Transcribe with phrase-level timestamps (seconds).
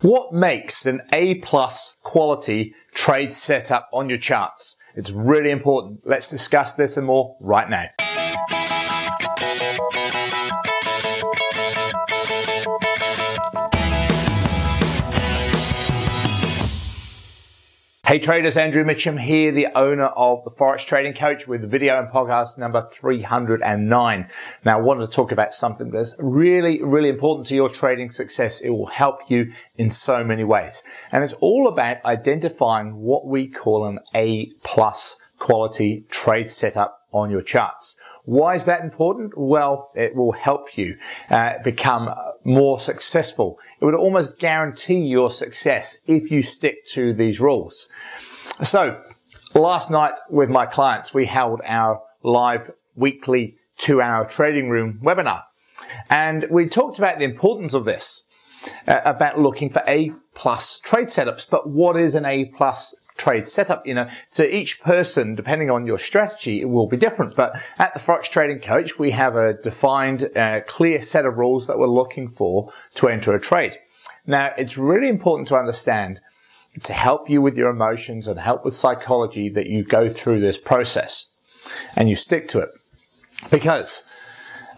[0.00, 4.78] What makes an A plus quality trade setup on your charts?
[4.94, 6.02] It's really important.
[6.04, 8.07] Let's discuss this and more right now.
[18.08, 22.08] Hey traders, Andrew Mitchem here, the owner of the Forex Trading Coach with video and
[22.08, 24.28] podcast number 309.
[24.64, 28.62] Now I wanted to talk about something that's really, really important to your trading success.
[28.62, 30.86] It will help you in so many ways.
[31.12, 37.30] And it's all about identifying what we call an A plus quality trade setup on
[37.30, 37.98] your charts.
[38.24, 39.32] Why is that important?
[39.36, 40.96] Well, it will help you
[41.30, 42.10] uh, become
[42.44, 43.58] more successful.
[43.80, 47.90] It would almost guarantee your success if you stick to these rules.
[48.62, 49.00] So,
[49.54, 55.44] last night with my clients, we held our live weekly two hour trading room webinar.
[56.10, 58.24] And we talked about the importance of this,
[58.86, 61.48] uh, about looking for A plus trade setups.
[61.48, 63.86] But what is an A plus trade setup.
[63.86, 67.36] You know, so each person, depending on your strategy, it will be different.
[67.36, 71.66] But at the Forex Trading Coach, we have a defined, uh, clear set of rules
[71.66, 73.74] that we're looking for to enter a trade.
[74.26, 76.20] Now, it's really important to understand
[76.82, 80.58] to help you with your emotions and help with psychology that you go through this
[80.58, 81.34] process
[81.96, 82.70] and you stick to it.
[83.50, 84.10] Because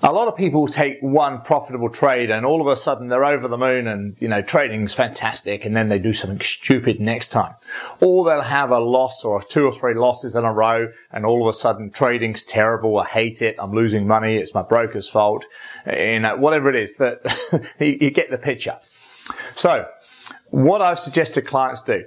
[0.02, 3.48] a lot of people take one profitable trade and all of a sudden they're over
[3.48, 7.54] the moon and, you know, trading's fantastic and then they do something stupid next time.
[8.00, 11.42] Or they'll have a loss or two or three losses in a row and all
[11.46, 12.98] of a sudden trading's terrible.
[12.98, 13.56] I hate it.
[13.58, 14.36] I'm losing money.
[14.36, 15.44] It's my broker's fault.
[15.86, 18.78] You know, whatever it is that you get the picture.
[19.52, 19.86] So
[20.50, 22.06] what I've suggested clients do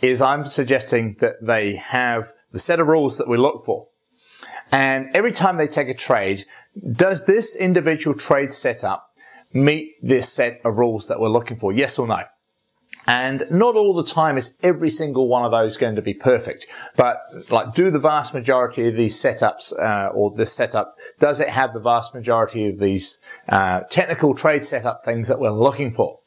[0.00, 3.86] is I'm suggesting that they have the set of rules that we look for.
[4.70, 6.46] And every time they take a trade,
[6.92, 9.08] does this individual trade setup
[9.54, 11.72] meet this set of rules that we're looking for?
[11.72, 12.22] Yes or no?
[13.06, 16.66] And not all the time is every single one of those going to be perfect.
[16.96, 17.18] But
[17.50, 21.72] like, do the vast majority of these setups, uh, or this setup, does it have
[21.72, 26.18] the vast majority of these uh, technical trade setup things that we're looking for?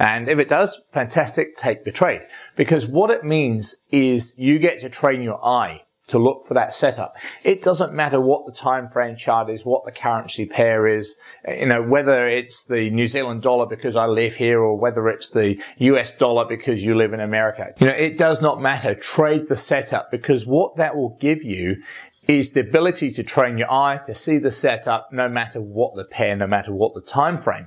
[0.00, 2.22] And if it does, fantastic, take the trade.
[2.56, 6.74] Because what it means is you get to train your eye to look for that
[6.74, 7.14] setup.
[7.44, 11.66] It doesn't matter what the time frame chart is, what the currency pair is, you
[11.66, 15.62] know, whether it's the New Zealand dollar because I live here or whether it's the
[15.78, 17.72] US dollar because you live in America.
[17.78, 18.94] You know, it does not matter.
[18.94, 21.82] Trade the setup because what that will give you
[22.26, 26.04] is the ability to train your eye to see the setup no matter what the
[26.04, 27.66] pair, no matter what the time frame.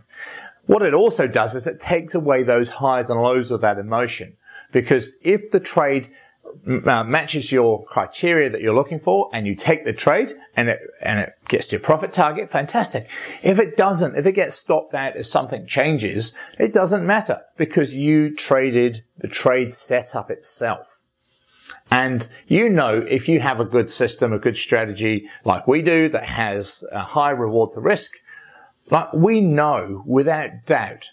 [0.67, 4.37] What it also does is it takes away those highs and lows of that emotion.
[4.71, 6.07] Because if the trade
[6.85, 10.79] uh, matches your criteria that you're looking for and you take the trade and it,
[11.01, 13.03] and it gets to your profit target, fantastic.
[13.43, 17.95] If it doesn't, if it gets stopped out, if something changes, it doesn't matter because
[17.95, 20.99] you traded the trade setup itself.
[21.89, 26.09] And you know, if you have a good system, a good strategy like we do
[26.09, 28.17] that has a high reward for risk,
[28.89, 31.09] like we know without doubt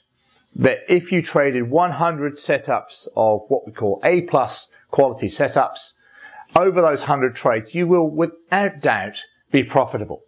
[0.56, 5.94] that if you traded 100 setups of what we call A plus quality setups,
[6.56, 10.20] over those 100 trades, you will without doubt be profitable.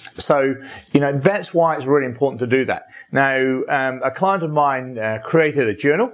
[0.00, 0.54] So,
[0.92, 2.86] you know, that's why it's really important to do that.
[3.12, 6.12] Now, um, a client of mine uh, created a journal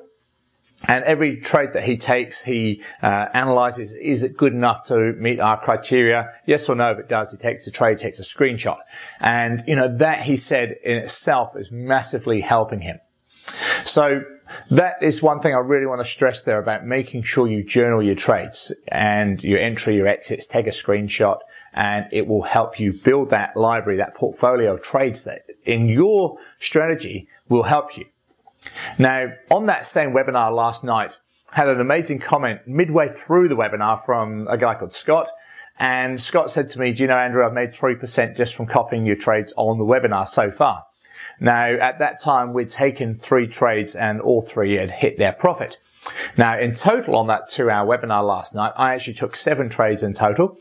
[0.88, 5.40] and every trade that he takes, he uh, analyzes, is it good enough to meet
[5.40, 6.28] our criteria?
[6.46, 8.78] Yes or no, if it does, he takes the trade, takes a screenshot.
[9.20, 12.98] And, you know, that he said in itself is massively helping him.
[13.96, 14.26] So
[14.72, 18.02] that is one thing I really want to stress there about making sure you journal
[18.02, 21.38] your trades and your entry, your exits, take a screenshot
[21.72, 26.36] and it will help you build that library, that portfolio of trades that in your
[26.58, 28.04] strategy will help you.
[28.98, 31.16] Now, on that same webinar last night,
[31.52, 35.28] had an amazing comment midway through the webinar from a guy called Scott.
[35.78, 39.06] And Scott said to me, do you know, Andrew, I've made 3% just from copying
[39.06, 40.84] your trades on the webinar so far.
[41.40, 45.76] Now, at that time, we'd taken three trades and all three had hit their profit.
[46.38, 50.02] Now, in total on that two hour webinar last night, I actually took seven trades
[50.02, 50.56] in total.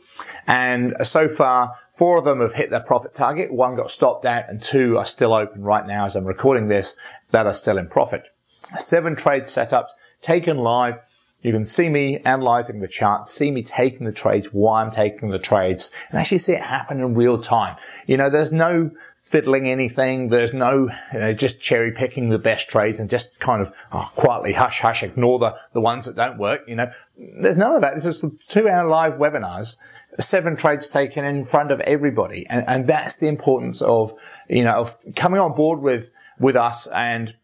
[0.47, 3.53] And so far, four of them have hit their profit target.
[3.53, 6.97] One got stopped out and two are still open right now as I'm recording this
[7.31, 8.27] that are still in profit.
[8.73, 9.89] Seven trade setups
[10.21, 10.99] taken live.
[11.41, 15.29] You can see me analyzing the charts, see me taking the trades, why I'm taking
[15.29, 17.77] the trades, and actually see it happen in real time.
[18.07, 18.89] You know, there's no
[19.25, 20.29] fiddling anything.
[20.29, 20.89] There's no
[21.35, 25.39] just cherry picking the best trades and just kind of oh, quietly hush hush ignore
[25.39, 26.61] the, the ones that don't work.
[26.67, 26.91] You know,
[27.41, 27.95] there's none of that.
[27.95, 29.77] This is two hour live webinars,
[30.19, 32.45] seven trades taken in front of everybody.
[32.47, 34.13] And, and that's the importance of,
[34.47, 37.35] you know, of coming on board with, with us and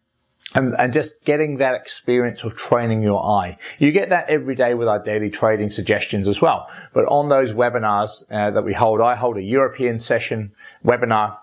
[0.54, 3.56] and, and just getting that experience of training your eye.
[3.78, 6.68] You get that every day with our daily trading suggestions as well.
[6.92, 10.52] But on those webinars uh, that we hold, I hold a European session
[10.84, 11.38] webinar,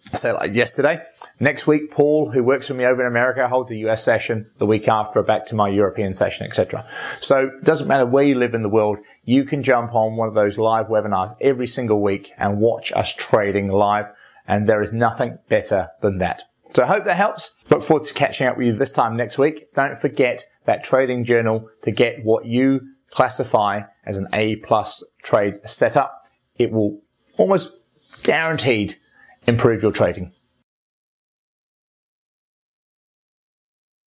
[0.00, 1.02] say like yesterday.
[1.42, 4.46] Next week, Paul, who works with me over in America, holds a US session.
[4.58, 6.84] The week after, back to my European session, etc.
[7.20, 10.28] So it doesn't matter where you live in the world, you can jump on one
[10.28, 14.12] of those live webinars every single week and watch us trading live.
[14.46, 16.42] And there is nothing better than that.
[16.72, 17.56] So I hope that helps.
[17.70, 19.72] Look forward to catching up with you this time next week.
[19.74, 22.80] Don't forget that trading journal to get what you
[23.10, 26.22] classify as an A plus trade setup.
[26.58, 27.00] It will
[27.38, 28.94] almost guaranteed
[29.46, 30.32] improve your trading.